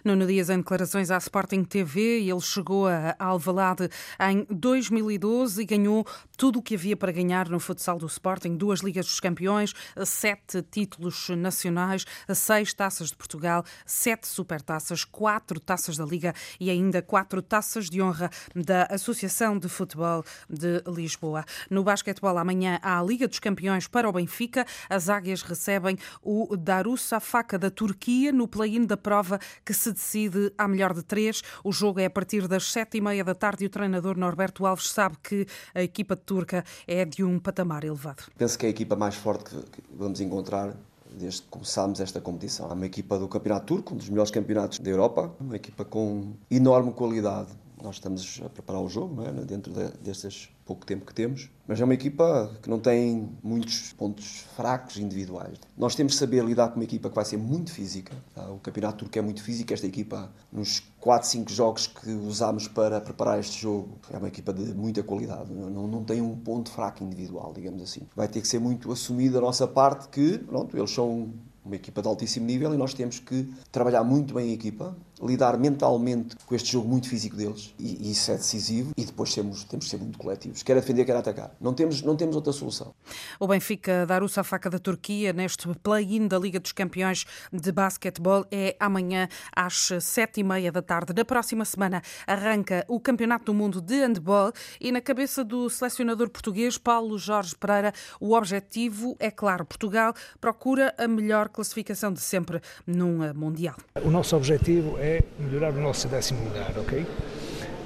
Nuno 0.06 0.28
Dias, 0.28 0.52
em 0.52 0.58
declarações 0.60 1.10
à 1.10 1.18
Sporting 1.18 1.64
TV, 1.64 2.22
ele 2.22 2.40
chegou 2.40 2.88
a 2.88 3.16
Alvalade 3.18 3.90
em 4.20 4.46
2012 4.52 5.60
e 5.60 5.66
ganhou 5.66 6.06
tudo 6.38 6.60
o 6.60 6.62
que 6.62 6.76
havia 6.76 6.96
para 6.96 7.12
ganhar 7.12 7.50
no 7.50 7.60
futsal 7.60 7.98
do 7.98 8.06
Sporting: 8.06 8.56
duas 8.56 8.82
Ligas 8.82 9.08
dos 9.08 9.20
Campeões, 9.20 9.74
sete 10.06 10.62
títulos 10.62 11.30
nacionais, 11.30 12.06
seis 12.36 12.72
taças 12.72 13.10
de 13.10 13.16
Portugal, 13.16 13.66
sete 13.84 14.28
supertaças, 14.28 15.04
quatro 15.04 15.60
taças 15.60 15.98
da 15.98 16.06
Liga 16.06 16.36
e 16.60 16.70
ainda 16.70 17.02
quatro 17.02 17.42
taças 17.42 17.90
de 17.90 18.00
honra 18.00 18.30
da 18.56 18.84
Associação 18.92 19.58
de 19.58 19.68
Futebol 19.68 20.24
de 20.48 20.84
Lisboa. 20.86 21.44
No 21.68 21.84
basquetebol, 21.84 22.38
amanhã 22.38 22.78
há 22.84 23.00
a 23.00 23.04
Liga 23.04 23.28
dos 23.28 23.40
Campeões 23.40 23.88
para 23.88 24.08
o 24.08 24.14
Benfica. 24.14 24.68
As 24.88 25.10
águias 25.10 25.42
recebem 25.42 25.98
o 26.22 26.56
Darüşşafaka 26.56 27.58
da 27.58 27.72
Turquia 27.72 28.32
no 28.32 28.48
play-in 28.48 28.86
da 28.86 28.96
prova 28.96 29.40
que 29.66 29.74
se 29.74 29.95
decide 29.96 30.54
à 30.58 30.68
melhor 30.68 30.94
de 30.94 31.04
três. 31.04 31.42
O 31.64 31.72
jogo 31.72 32.00
é 32.00 32.06
a 32.06 32.10
partir 32.10 32.48
das 32.48 32.72
sete 32.72 32.98
e 32.98 33.02
meia 33.02 33.24
da 33.24 33.34
tarde 33.34 33.64
e 33.64 33.68
o 33.68 33.70
treinador 33.70 34.18
Norberto 34.18 34.66
Alves 34.66 34.90
sabe 34.90 35.18
que 35.24 35.46
a 35.74 35.82
equipa 35.82 36.16
turca 36.16 36.64
é 36.86 37.04
de 37.04 37.24
um 37.24 37.40
patamar 37.40 37.84
elevado. 37.84 38.24
Penso 38.38 38.60
que 38.60 38.66
é 38.66 38.68
a 38.68 38.72
equipa 38.72 38.96
mais 38.96 39.16
forte 39.16 39.56
que 39.72 39.82
vamos 39.92 40.22
encontrar 40.22 40.76
desde 41.18 41.42
que 41.44 41.48
começámos 41.48 42.00
esta 42.00 42.20
competição. 42.20 42.70
É 42.70 42.74
uma 42.74 42.86
equipa 42.86 43.18
do 43.18 43.28
Campeonato 43.28 43.66
Turco, 43.66 43.94
um 43.94 43.98
dos 43.98 44.10
melhores 44.10 44.32
campeonatos 44.32 44.80
da 44.80 44.90
Europa, 44.90 45.34
uma 45.40 45.56
equipa 45.56 45.86
com 45.86 46.34
enorme 46.52 46.92
qualidade. 46.92 47.50
Nós 47.86 47.98
estamos 47.98 48.42
a 48.44 48.50
preparar 48.50 48.82
o 48.82 48.90
jogo, 48.90 49.22
é? 49.24 49.32
dentro 49.46 49.72
de, 49.72 49.92
destes 50.00 50.50
pouco 50.66 50.84
tempo 50.84 51.06
que 51.06 51.14
temos, 51.14 51.52
mas 51.68 51.80
é 51.80 51.84
uma 51.84 51.94
equipa 51.94 52.52
que 52.64 52.68
não 52.68 52.80
tem 52.80 53.30
muitos 53.44 53.94
pontos 53.94 54.40
fracos 54.56 54.98
individuais. 54.98 55.60
Nós 55.78 55.94
temos 55.94 56.14
de 56.14 56.18
saber 56.20 56.44
lidar 56.44 56.70
com 56.70 56.78
uma 56.78 56.84
equipa 56.84 57.08
que 57.10 57.16
vai 57.16 57.24
ser 57.24 57.38
muito 57.38 57.72
física. 57.72 58.16
Tá? 58.34 58.50
O 58.50 58.58
campeonato 58.58 58.98
turco 58.98 59.20
é 59.20 59.22
muito 59.22 59.44
físico. 59.44 59.72
Esta 59.72 59.86
equipa, 59.86 60.32
nos 60.52 60.82
4, 61.00 61.30
5 61.30 61.52
jogos 61.52 61.86
que 61.86 62.10
usámos 62.10 62.68
para 62.68 63.00
preparar 63.00 63.40
este 63.40 63.62
jogo, 63.62 64.00
é 64.12 64.18
uma 64.18 64.30
equipa 64.30 64.52
de 64.52 64.74
muita 64.74 65.04
qualidade. 65.04 65.54
Não, 65.54 65.88
não 65.88 66.04
tem 66.04 66.20
um 66.20 66.36
ponto 66.36 66.72
fraco 66.72 67.04
individual, 67.04 67.54
digamos 67.54 67.84
assim. 67.84 68.02
Vai 68.16 68.28
ter 68.28 68.42
que 68.42 68.48
ser 68.48 68.58
muito 68.58 68.92
assumido 68.92 69.38
a 69.38 69.42
nossa 69.42 69.68
parte 69.68 70.10
que, 70.10 70.40
pronto, 70.40 70.76
eles 70.76 70.90
são 70.90 71.32
uma 71.64 71.76
equipa 71.76 72.02
de 72.02 72.08
altíssimo 72.08 72.46
nível 72.46 72.74
e 72.74 72.78
nós 72.78 72.94
temos 72.94 73.20
que 73.20 73.52
trabalhar 73.72 74.04
muito 74.04 74.34
bem 74.36 74.52
a 74.52 74.54
equipa, 74.54 74.96
lidar 75.22 75.58
mentalmente 75.58 76.36
com 76.46 76.56
este 76.56 76.72
jogo 76.72 76.88
muito 76.88 77.10
físico 77.10 77.36
deles 77.36 77.74
e, 77.80 78.08
e 78.08 78.12
isso 78.12 78.32
é 78.32 78.36
decisivo 78.36 78.92
e 78.98 79.06
depois 79.06 79.34
temos, 79.34 79.64
temos 79.64 79.86
que 79.86 79.92
ser 79.92 79.98
muito 79.98 80.18
coletivos, 80.18 80.64
quer 80.64 80.76
defender, 80.76 81.06
quer 81.06 81.16
atacar. 81.16 81.56
Não 81.60 81.74
temos, 81.74 82.02
não 82.02 82.16
temos 82.16 82.36
outra 82.36 82.52
solução. 82.52 82.94
O 83.40 83.48
Benfica 83.48 84.06
dar 84.06 84.24
o 84.24 84.30
faca 84.30 84.70
da 84.70 84.80
Turquia 84.80 85.34
neste 85.34 85.68
play-in 85.82 86.28
da 86.28 86.38
Liga 86.38 86.60
dos 86.60 86.72
Campeões 86.72 87.26
de 87.52 87.72
Basquetebol 87.72 88.46
é 88.52 88.76
amanhã 88.80 89.28
às 89.56 89.90
sete 90.02 90.42
e 90.42 90.44
meia 90.44 90.72
da 90.72 90.82
tarde. 90.82 91.14
Na 91.16 91.24
próxima 91.24 91.66
semana 91.66 92.02
arranca 92.28 92.86
o 92.88 93.00
Campeonato 93.00 93.46
do 93.46 93.54
Mundo 93.54 93.82
de 93.82 93.96
Handball 93.96 94.52
e 94.80 94.92
na 94.92 95.02
cabeça 95.02 95.44
do 95.44 95.70
selecionador 95.70 96.30
português 96.30 96.78
Paulo 96.78 97.18
Jorge 97.18 97.56
Pereira 97.56 97.94
o 98.20 98.34
objetivo 98.34 99.16
é 99.20 99.32
claro, 99.32 99.66
Portugal 99.66 100.14
procura 100.40 100.94
a 100.98 101.08
melhor 101.08 101.50
classificação 101.50 102.12
de 102.12 102.20
sempre 102.20 102.62
num 102.86 103.34
Mundial. 103.34 103.76
O 104.04 104.10
nosso 104.10 104.36
objetivo 104.36 104.98
é 105.00 105.05
melhorar 105.40 105.72
o 105.72 105.82
nosso 105.82 106.08
décimo 106.08 106.44
lugar, 106.44 106.74
ok? 106.78 107.06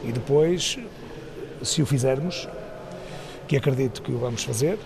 E 0.03 0.11
depois, 0.11 0.79
se 1.63 1.81
o 1.81 1.85
fizermos, 1.85 2.47
que 3.47 3.57
acredito 3.57 4.01
que 4.01 4.11
o 4.11 4.17
vamos 4.17 4.43
fazer, 4.43 4.77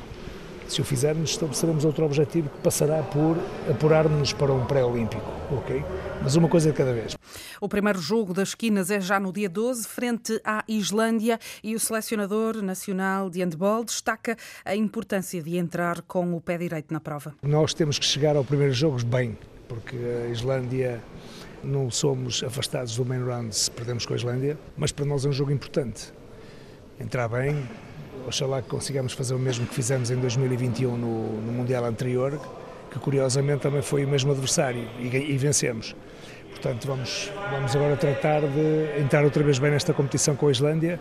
se 0.68 0.82
o 0.82 0.84
fizermos, 0.84 1.32
estabeleceremos 1.32 1.86
outro 1.86 2.06
objetivo 2.06 2.50
que 2.50 2.58
passará 2.60 3.04
por 3.04 3.38
apurar-nos 3.70 4.34
para 4.34 4.52
um 4.52 4.66
pré-olímpico, 4.66 5.30
ok? 5.52 5.84
Mas 6.22 6.36
uma 6.36 6.48
coisa 6.48 6.72
de 6.72 6.78
cada 6.78 6.94
vez. 6.94 7.16
O 7.60 7.68
primeiro 7.70 8.00
jogo 8.00 8.34
das 8.34 8.50
esquinas 8.50 8.90
é 8.90 9.00
já 9.00 9.20
no 9.20 9.32
dia 9.32 9.50
12, 9.50 9.88
frente 9.88 10.40
à 10.44 10.63
Islândia, 10.68 11.40
e 11.63 11.75
o 11.75 11.80
selecionador 11.80 12.62
nacional 12.62 13.30
de 13.30 13.42
handball 13.44 13.84
destaca 13.84 14.38
a 14.66 14.75
importância 14.75 15.42
de 15.44 15.58
entrar 15.58 16.02
com 16.04 16.34
o 16.36 16.42
pé 16.42 16.58
direito 16.58 16.94
na 16.94 17.00
prova. 17.00 17.36
Nós 17.44 17.74
temos 17.74 18.00
que 18.00 18.06
chegar 18.06 18.36
ao 18.36 18.44
primeiro 18.44 18.74
jogo 18.74 19.04
bem, 19.06 19.38
porque 19.68 19.96
a 19.96 20.30
Islândia 20.30 21.04
não 21.63 21.89
somos 21.89 22.43
afastados 22.43 22.96
do 22.96 23.05
main 23.05 23.24
round 23.24 23.55
se 23.55 23.72
perdemos 23.72 24.05
com 24.05 24.13
a 24.13 24.15
Islândia, 24.15 24.58
mas 24.77 24.91
para 24.91 25.05
nós 25.05 25.25
é 25.25 25.29
um 25.29 25.34
jogo 25.34 25.51
importante. 25.51 26.13
Entrar 27.00 27.27
bem, 27.27 27.67
Oxalá 28.27 28.62
que 28.62 28.70
consigamos 28.70 29.13
fazer 29.13 29.34
o 29.34 29.39
mesmo 29.39 29.65
que 29.65 29.74
fizemos 29.74 30.10
em 30.10 30.15
2021 30.17 30.96
no, 30.96 31.41
no 31.41 31.51
Mundial 31.51 31.84
anterior, 31.86 32.39
que 32.91 33.00
curiosamente 33.00 33.62
também 33.62 33.82
foi 33.82 34.05
o 34.05 34.08
mesmo 34.08 34.32
adversário 34.32 34.88
e, 35.00 35.08
e, 35.08 35.38
vencemos. 35.38 35.96
Portanto, 36.51 36.88
vamos, 36.88 37.32
vamos 37.51 37.75
agora 37.75 37.98
tratar 37.98 38.41
de 38.41 39.01
entrar 39.01 39.24
outra 39.24 39.43
vez 39.43 39.60
bem 39.60 39.72
nesta 39.72 39.93
competição 39.93 40.36
com 40.36 40.48
a 40.48 40.51
Islândia, 40.51 41.00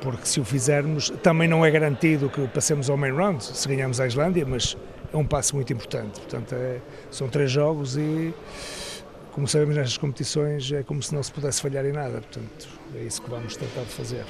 porque 0.00 0.26
se 0.26 0.40
o 0.40 0.44
fizermos, 0.44 1.10
também 1.22 1.48
não 1.48 1.64
é 1.64 1.70
garantido 1.70 2.28
que 2.28 2.46
passemos 2.48 2.90
ao 2.90 2.96
main 2.96 3.12
round, 3.12 3.42
se 3.42 3.66
ganharmos 3.68 3.98
a 4.00 4.06
Islândia, 4.06 4.44
mas 4.46 4.76
é 5.12 5.16
um 5.16 5.24
passo 5.24 5.56
muito 5.56 5.72
importante. 5.72 6.20
Portanto, 6.20 6.54
é, 6.54 6.78
são 7.10 7.28
três 7.28 7.50
jogos 7.50 7.96
e, 7.96 8.32
como 9.32 9.48
sabemos 9.48 9.76
nestas 9.76 9.96
competições, 9.96 10.70
é 10.72 10.82
como 10.82 11.02
se 11.02 11.14
não 11.14 11.22
se 11.22 11.32
pudesse 11.32 11.60
falhar 11.62 11.84
em 11.84 11.92
nada. 11.92 12.20
Portanto, 12.20 12.68
é 12.94 13.02
isso 13.02 13.22
que 13.22 13.30
vamos 13.30 13.56
tentar 13.56 13.82
de 13.82 13.90
fazer. 13.90 14.24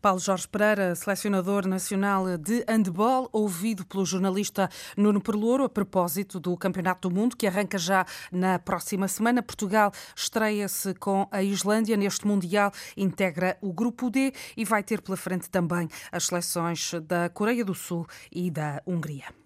Paulo 0.00 0.20
Jorge 0.20 0.46
Pereira, 0.46 0.94
selecionador 0.94 1.66
nacional 1.66 2.38
de 2.38 2.64
handball, 2.68 3.28
ouvido 3.32 3.84
pelo 3.84 4.04
jornalista 4.04 4.68
Nuno 4.96 5.20
Perlouro 5.20 5.64
a 5.64 5.68
propósito 5.68 6.38
do 6.38 6.56
Campeonato 6.56 7.08
do 7.08 7.14
Mundo, 7.14 7.36
que 7.36 7.46
arranca 7.46 7.78
já 7.78 8.06
na 8.30 8.58
próxima 8.58 9.08
semana. 9.08 9.42
Portugal 9.42 9.90
estreia-se 10.14 10.94
com 10.94 11.26
a 11.30 11.42
Islândia 11.42 11.96
neste 11.96 12.26
Mundial, 12.26 12.70
integra 12.96 13.56
o 13.60 13.72
Grupo 13.72 14.10
D 14.10 14.32
e 14.56 14.64
vai 14.64 14.82
ter 14.82 15.00
pela 15.00 15.16
frente 15.16 15.50
também 15.50 15.88
as 16.12 16.26
seleções 16.26 16.92
da 17.08 17.28
Coreia 17.28 17.64
do 17.64 17.74
Sul 17.74 18.06
e 18.30 18.50
da 18.50 18.82
Hungria. 18.86 19.43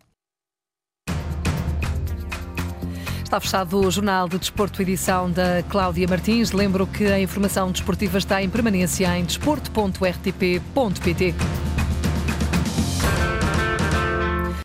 Está 3.28 3.40
fechado 3.40 3.78
o 3.78 3.90
Jornal 3.90 4.26
de 4.26 4.38
Desporto, 4.38 4.80
edição 4.80 5.30
da 5.30 5.62
Cláudia 5.68 6.08
Martins. 6.08 6.52
Lembro 6.52 6.87
que 6.87 7.04
a 7.04 7.20
informação 7.20 7.70
desportiva 7.70 8.16
está 8.16 8.42
em 8.42 8.49
permanência 8.49 9.14
em 9.18 9.23
desporto.rtp.pt. 9.23 11.35